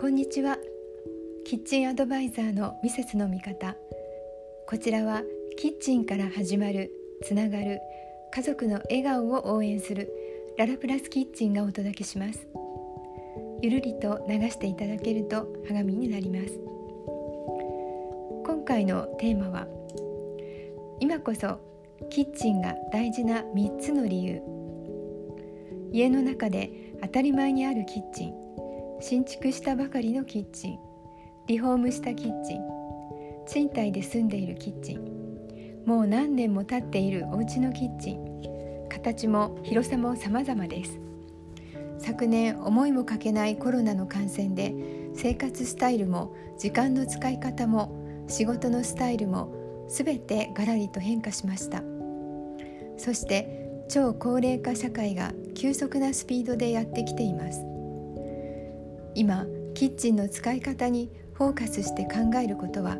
[0.00, 0.56] こんにちは。
[1.44, 3.76] キッチンアドバイザーのミセスの味方。
[4.66, 5.20] こちらは
[5.58, 6.90] キッチンから始まる
[7.22, 7.80] つながる
[8.32, 10.10] 家族の笑顔を応援する
[10.56, 12.48] ララプラスキッチンがお届けします。
[13.60, 16.58] ゆるりと流していただけると励みになります。
[18.46, 19.66] 今回のテーマは
[20.98, 21.60] 今こそ
[22.08, 24.40] キッチンが大事な3つの理由。
[25.92, 26.70] 家の中で
[27.02, 28.49] 当たり前にあるキッチン。
[29.02, 30.78] 新築したばかりのキッチン。
[31.46, 32.60] リフォームしたキッチン。
[33.46, 35.84] 賃貸で住んでいるキッチン。
[35.86, 38.88] もう何年も経っているお家のキッチン。
[38.90, 41.00] 形も広さも様々です。
[41.98, 44.74] 昨年思いもかけないコロナの感染で
[45.14, 51.82] 生活スタイルも時間の使い方も仕事のスタイルも全てガラリと変化しました。
[52.98, 57.69] そして超高齢化社会が急速なスピードでやってきています。
[59.14, 62.96] 今キッチンの使い方にフォーカスして考えることは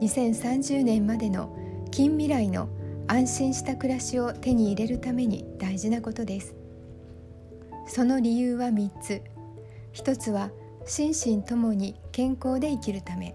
[0.00, 1.56] 2030年までの
[1.90, 2.68] 近未来の
[3.06, 6.54] 安心した暮らしを手に入れるために大事なことです。
[7.86, 9.22] その理由は3つ。
[9.94, 10.50] 1つは
[10.86, 13.34] 心身ともに健康で生きるため。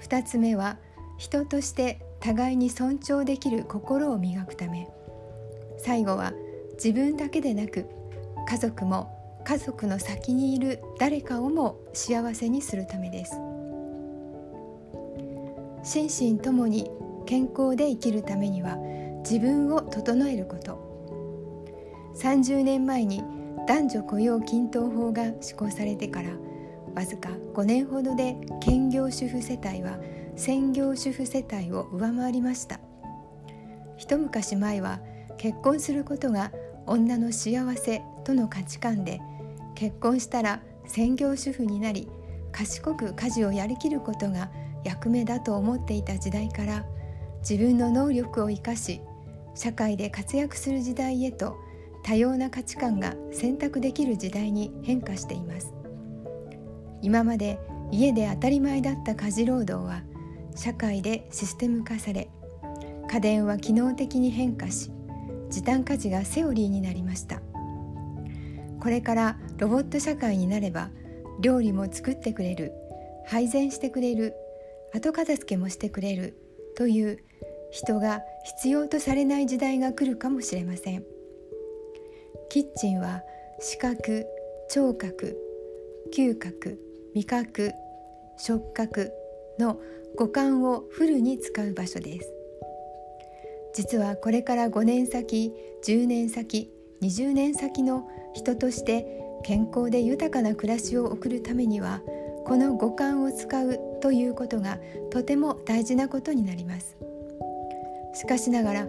[0.00, 0.78] 2つ目は
[1.18, 4.88] 人として互いに尊重できる心を磨くため。
[5.78, 6.32] 最後は
[6.82, 7.86] 自分だけでなく
[8.48, 9.15] 家族も
[9.46, 13.36] 家族の先にいる誰かをも幸せにするためです。
[15.84, 16.90] 心身ともに
[17.26, 18.76] 健康で生きるためには
[19.18, 22.12] 自分を整えること。
[22.16, 23.22] 30年前に
[23.68, 26.30] 男女雇用均等法が施行されてから
[26.96, 30.00] わずか5年ほどで兼業主婦世帯は
[30.34, 32.80] 専業主婦世帯を上回りました。
[33.96, 34.98] 一昔前は
[35.38, 36.50] 結婚することが
[36.84, 39.20] 女の幸せとの価値観で
[39.76, 42.08] 結婚したら専業主婦になり
[42.50, 44.50] 賢く家事をやりきることが
[44.84, 46.84] 役目だと思っていた時代から
[47.48, 49.00] 自分の能力を生かし
[49.54, 51.56] 社会で活躍する時代へと
[52.02, 55.72] 多様な価値観が選択できる時代に変化しています。
[57.02, 57.58] 今まで
[57.92, 60.02] 家で当たり前だった家事労働は
[60.54, 62.28] 社会でシステム化され
[63.10, 64.90] 家電は機能的に変化し
[65.50, 67.42] 時短家事がセオリーになりました。
[68.80, 70.90] これからロボット社会になれば
[71.40, 72.72] 料理も作ってくれる
[73.26, 74.34] 配膳してくれる
[74.94, 76.36] 後片付けもしてくれる
[76.76, 77.18] という
[77.70, 81.04] 人が必要とされない時代が来るかもしれません。
[82.48, 83.22] キッチンは
[83.58, 84.26] 視覚
[84.70, 85.36] 聴覚
[86.14, 86.78] 嗅覚
[87.14, 87.72] 味覚
[88.38, 89.12] 触覚
[89.58, 89.80] の
[90.16, 92.32] 五感をフルに使う場所です。
[93.74, 95.52] 実はこれから5年先
[95.84, 96.70] 10年先
[97.02, 102.00] 20年先の人として健康で豊かな暮らしを送るためには
[102.44, 104.80] この五感を使うということが
[105.12, 106.96] とても大事なことになります。
[108.12, 108.88] しかしながら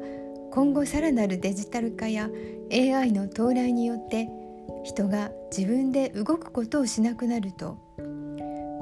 [0.50, 2.28] 今後さらなるデジタル化や
[2.72, 4.30] AI の到来によって
[4.84, 7.78] 人が自分で動くことをしなくなると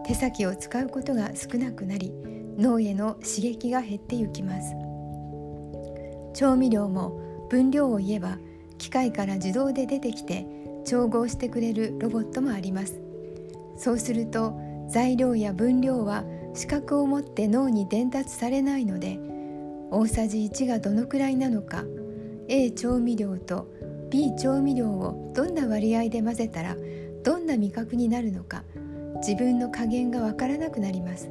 [0.05, 2.13] 手先を使うことが少なくなり
[2.57, 4.73] 脳への刺激が減ってゆきます。
[6.33, 8.37] 調味料も分量を言えば
[8.77, 13.01] 機械から自動で出てきて調合してくれるロボットもあります。
[13.77, 14.53] そうすると
[14.87, 16.23] 材料や分量は
[16.53, 19.19] 視覚を持って脳に伝達されないので
[19.91, 21.83] 大さじ1がどのくらいなのか
[22.47, 23.67] A 調味料と
[24.09, 26.77] B 調味料をどんな割合で混ぜたら
[27.23, 28.63] どんな味覚になるのか
[29.17, 31.29] 自分の加減がわからなくなります。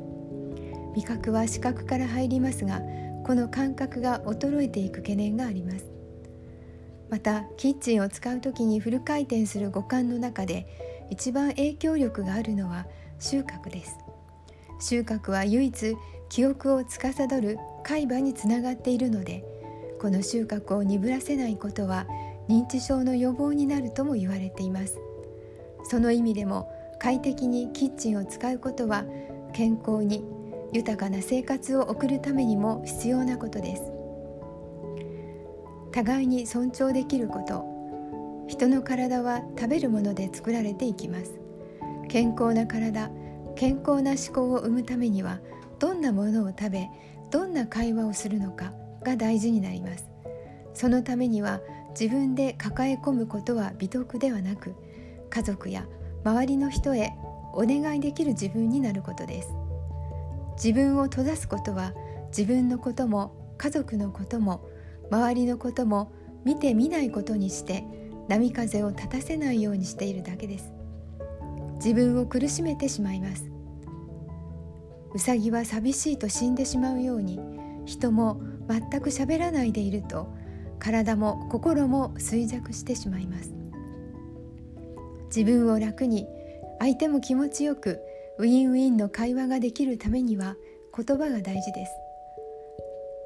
[0.94, 2.80] 味覚は視覚から入りますが
[3.24, 5.93] この感覚が衰えていく懸念があります。
[7.10, 10.66] またキッチンを使う時にフル回転する五感の中で
[11.10, 12.86] 一番影響力があるのは
[13.18, 13.98] 収穫です。
[14.80, 15.96] 収穫は唯一
[16.28, 19.44] 記憶を司る海馬につながっているので
[20.00, 22.06] この収穫を鈍らせないことは
[22.48, 24.98] 認知症の予防になるとも言われています。
[25.84, 29.04] その意味でも快適にキッチンを使うことは
[29.52, 30.24] 健康に
[30.72, 33.93] 豊かな生活を送るためにも必要なことです。
[35.94, 37.64] 互いに尊重できること。
[38.48, 41.38] 人の体は食べるもので作られていきます。
[42.08, 43.12] 健康な体
[43.54, 45.38] 健康な思考を生むためには
[45.78, 46.88] どんなものを食べ
[47.30, 48.72] どんな会話をするのか
[49.04, 50.10] が大事になります。
[50.74, 51.60] そのためには
[51.90, 54.74] 自分で抱え込むことは美徳ではなく
[55.30, 55.86] 家族や
[56.24, 57.12] 周りの人へ
[57.52, 59.48] お願いできる自分になることです。
[60.56, 61.94] 自分を閉ざすことは
[62.36, 64.73] 自分のことも家族のことも
[65.14, 66.12] 周りのことも
[66.44, 67.84] 見て見ないことにして
[68.28, 70.72] 波風を立たせないようにしているだけです。
[71.76, 73.48] 自分を苦しめてしまいます。
[75.14, 77.38] うさぎは寂しいと死んでしまうように
[77.86, 80.34] 人も全く喋らないでいると
[80.80, 83.54] 体も心も衰弱してしまいます。
[85.26, 86.26] 自分を楽に
[86.80, 88.00] 相手も気持ちよく
[88.38, 90.56] ウィンウィンの会話ができるためには
[90.96, 91.92] 言葉が大事です。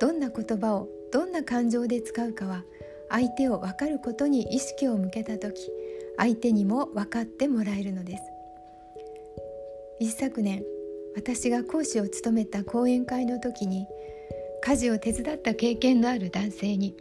[0.00, 2.64] どんな言葉をどんな感情で使うかは
[3.08, 5.70] 相手を分かることに意識を向けた時
[6.16, 8.22] 相手にも分かってもらえるのです。
[10.00, 10.62] 一昨年
[11.16, 13.87] 私が講師を務めた講演会の時に
[14.60, 16.94] 家事を手伝った経験のある男性に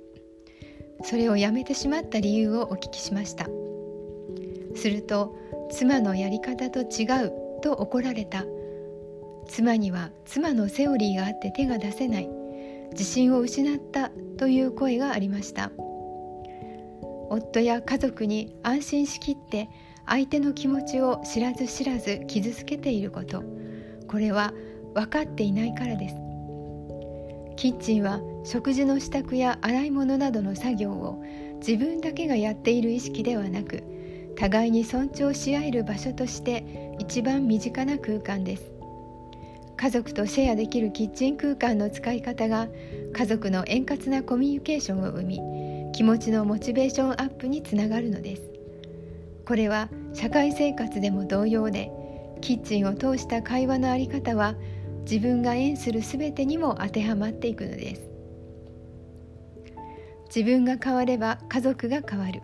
[1.03, 3.47] それをやめてしまった理由をお聞きしました。
[4.75, 5.35] すると
[5.71, 7.31] 妻のやり方と違う
[7.61, 8.45] と怒られた。
[9.47, 12.36] 妻には妻のセオリーがあって手が出せない。
[12.91, 15.71] 自信を失ったという声がありました。
[17.29, 19.69] 夫や家族に安心しきって
[20.05, 23.43] 相手の気持ちを知らず知らず傷つけていること。
[24.07, 24.53] これは
[24.93, 26.15] 分かっていないからです。
[27.57, 31.21] キッチンは食事の支度や洗い物などの作業を
[31.59, 33.83] 自分だけがやっている意識ではなく
[34.37, 38.76] 互いに尊重し合える場所として一番身近な空間です。
[39.77, 42.67] 家族とシェアできるキッチン空間の使い方が
[43.13, 45.39] 家族の円滑なコミュニケーションを生み
[45.93, 48.41] 気持ちのモチベーションアップにつながるのです。
[49.45, 51.91] これは社会生活でも同様で
[52.41, 54.55] キッチンを通した会話のあり方は
[55.01, 58.01] 自分が縁する全てにも当てはまっていくのです。
[60.35, 62.41] 自分が変われば家族が変わる。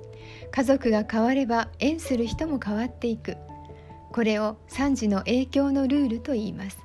[0.51, 3.38] 家族が変われば縁する人も変わっていく。
[4.12, 6.77] これを3時の影響のルールと言います。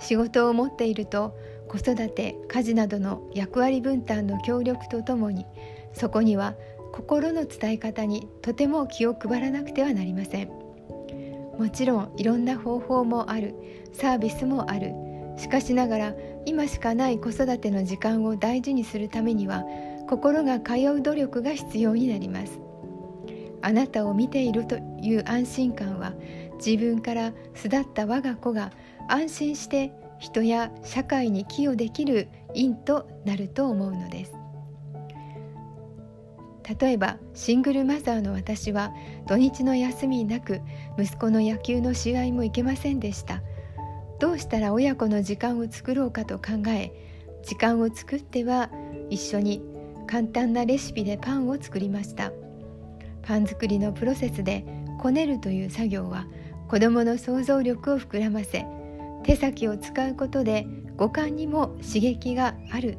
[0.00, 1.36] 仕事を持っていると
[1.68, 5.46] 子育て家事などの役割分担の協力とともに
[5.92, 6.54] そこには
[6.92, 10.48] 心の伝え方にとても気を配らなくてはなりません。
[11.58, 13.54] もちろんいろんな方法もある
[13.92, 14.92] サービスもある。
[15.36, 16.14] しかしながら
[16.46, 19.64] 今しかない子育ての時間を大事にするためには
[20.08, 22.60] 心が通う努力が必要になります。
[23.62, 26.12] あなたを見ているという安心感は
[26.64, 28.70] 自分から巣立った我が子が
[29.08, 34.32] 安心して人や社会に寄与できる因となると思うのです。
[36.80, 38.94] 例えばシングルマザーの私は
[39.26, 40.62] 土日の休みなく
[40.98, 43.42] 息子の野球の試合も行けませんでした。
[44.18, 46.92] どうしたら親子の時間を作ろうかと考え
[47.42, 48.70] 時間を作っては
[49.10, 49.62] 一緒に
[50.06, 52.32] 簡単なレシピでパンを作りました。
[53.22, 54.64] パン作りのプロセスで
[54.98, 56.26] こねるという作業は
[56.68, 58.66] 子どもの想像力を膨らませ
[59.24, 60.66] 手先を使うことで
[60.96, 62.98] 五感にも刺激がある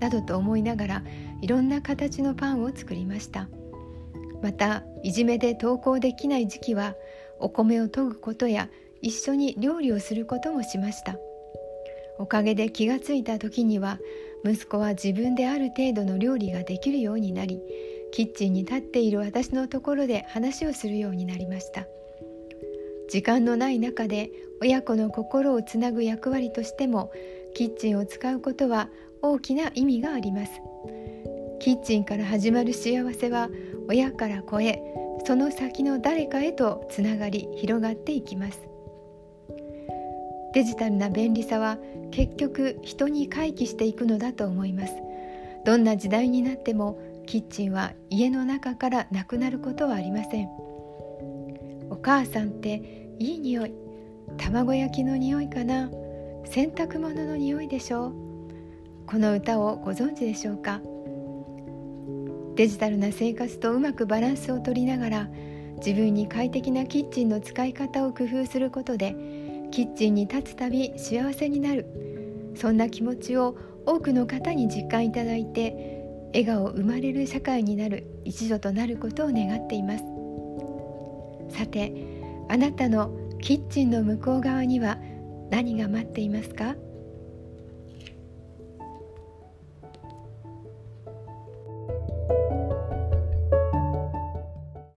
[0.00, 1.02] などと思いながら
[1.40, 3.48] いろんな形のパンを作りました。
[4.42, 6.94] またいじめで登校できない時期は
[7.38, 8.68] お米を研ぐことや
[9.02, 11.16] 一緒に料理をすることもしました。
[12.18, 13.98] おかげで気がついた時には
[14.44, 17.60] 息子は自分である程度の料理ができるようになり
[18.12, 21.86] キッチンに立っている私のところで話をするようになりました。
[23.08, 24.30] 時間のない中で
[24.60, 27.12] 親子の心をつなぐ役割としても
[27.54, 28.88] キッチンを使うことは
[29.22, 30.52] 大きな意味があります。
[31.58, 33.48] キッチンから始まる幸せは
[33.88, 34.80] 親から子へ
[35.24, 38.60] その先の誰かへとつながり広がっていきます。
[40.52, 41.78] デジタルな便利さは
[42.10, 44.94] 結局人に回帰していくのだと思います。
[45.64, 50.65] どんな時代になってもキッチンは家の中からなくなることはありません。
[52.06, 53.74] 母さんっていい匂い。
[54.36, 55.90] 卵焼きの匂いかな。
[56.44, 58.12] 洗濯物の匂いでしょう。
[59.08, 60.80] この歌をご存知でしょうか。
[62.54, 65.28] デジタルな生活とうまくバランスをとりながら
[65.78, 69.16] 自分に快適なキッチンの使い方を工夫することで
[69.72, 72.52] キッチンに立つたび幸せになる。
[72.54, 80.15] そんな気持ちを多くの方に実感いただいて笑顔生まれる社会になる一助となることを願っています。
[81.48, 81.92] さて
[82.48, 83.10] あなたの
[83.40, 84.98] キッチンの向こう側には
[85.50, 86.74] 何が待っていますか？